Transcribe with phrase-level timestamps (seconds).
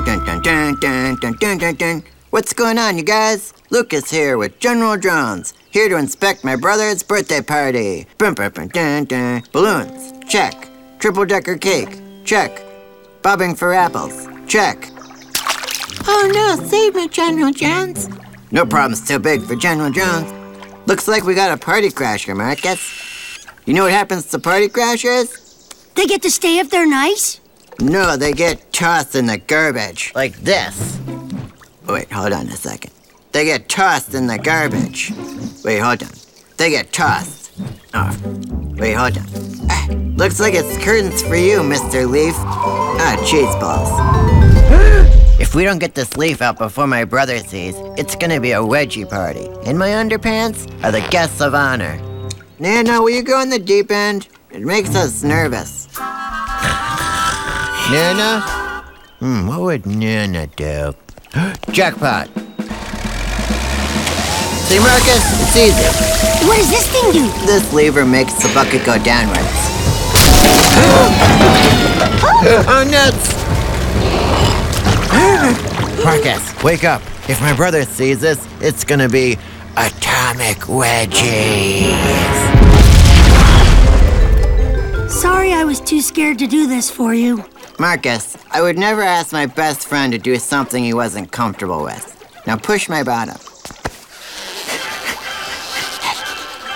[0.00, 2.02] dun, dun, dun, dun, dun.
[2.30, 3.52] What's going on, you guys?
[3.70, 8.06] Lucas here with General Jones, here to inspect my brother's birthday party.
[8.16, 9.42] Bum, bum, bum, dun, dun.
[9.52, 10.68] Balloons, check.
[10.98, 12.62] Triple decker cake, check.
[13.22, 14.88] Bobbing for apples, check.
[16.06, 18.08] Oh no, save me, General Jones.
[18.50, 20.32] No problem's too big for General Jones.
[20.86, 22.80] Looks like we got a party crasher, Marcus.
[23.66, 25.38] You know what happens to party crashers?
[25.94, 27.41] They get to stay if they're nice?
[27.80, 30.12] No, they get tossed in the garbage.
[30.14, 30.98] Like this.
[31.88, 32.92] Wait, hold on a second.
[33.32, 35.12] They get tossed in the garbage.
[35.64, 36.10] Wait, hold on.
[36.58, 37.50] They get tossed.
[37.94, 38.16] Oh,
[38.76, 39.26] wait, hold on.
[39.70, 42.08] Ah, looks like it's curtains for you, Mr.
[42.08, 42.34] Leaf.
[42.36, 43.90] Ah, cheese balls.
[45.40, 48.60] if we don't get this leaf out before my brother sees, it's gonna be a
[48.60, 49.48] wedgie party.
[49.66, 51.98] And my underpants are the guests of honor.
[52.58, 54.28] Nana, will you go in the deep end?
[54.50, 55.81] It makes us nervous.
[57.92, 58.40] Nana?
[59.20, 60.94] Hmm, what would Nana do?
[61.72, 62.28] Jackpot.
[64.66, 65.22] See, Marcus?
[65.42, 65.84] It's easy.
[66.48, 67.28] What does this thing do?
[67.44, 69.36] This lever makes the bucket go downwards.
[72.66, 73.34] oh, nuts!
[76.02, 77.02] Marcus, wake up.
[77.28, 79.36] If my brother sees this, it's gonna be
[79.76, 81.92] atomic wedgies.
[85.10, 87.44] Sorry I was too scared to do this for you.
[87.78, 92.08] Marcus, I would never ask my best friend to do something he wasn't comfortable with.
[92.46, 93.36] Now push my bottom.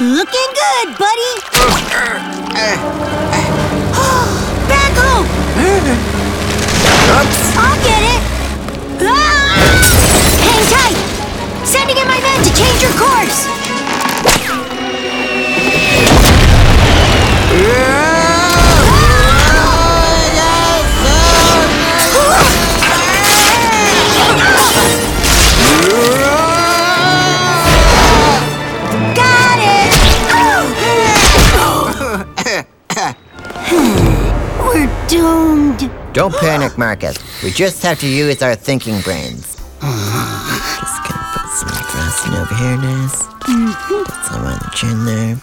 [0.00, 1.40] Looking good, buddy.
[2.54, 3.29] Back
[35.76, 36.14] doomed.
[36.14, 37.18] Don't panic, Marcus.
[37.42, 39.56] We just have to use our thinking brains.
[39.82, 40.76] Ah.
[40.80, 43.22] Just gonna put some frosting over here, Ness.
[43.48, 44.04] Mm-hmm.
[44.04, 45.36] Put some on the chin there.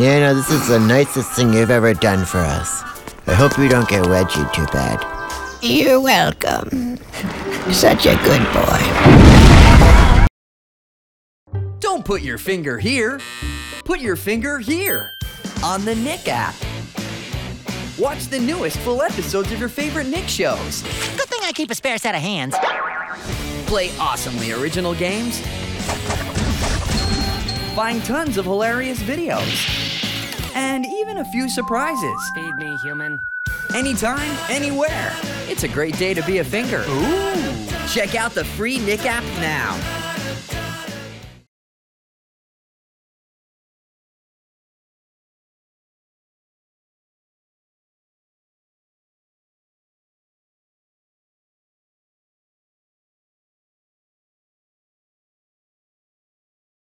[0.00, 2.82] Yeah, no, this is the nicest thing you've ever done for us.
[3.26, 5.04] I hope you don't get wedgie too bad.
[5.62, 6.98] You're welcome.
[7.72, 10.26] Such a good boy.
[11.80, 13.20] Don't put your finger here.
[13.84, 15.12] Put your finger here
[15.64, 16.54] on the Nick app.
[17.98, 20.82] Watch the newest full episodes of your favorite Nick shows.
[21.16, 22.54] Good thing I keep a spare set of hands.
[23.66, 25.40] Play awesomely original games.
[27.74, 30.52] Find tons of hilarious videos.
[30.54, 32.30] And even a few surprises.
[32.34, 33.18] Feed me, human.
[33.74, 35.16] Anytime, anywhere.
[35.48, 36.84] It's a great day to be a finger.
[36.88, 37.66] Ooh.
[37.88, 40.05] Check out the free Nick app now.